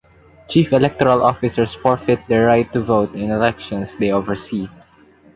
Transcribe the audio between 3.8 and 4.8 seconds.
they oversee.